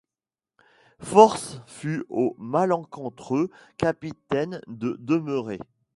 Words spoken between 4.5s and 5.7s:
de demeurer.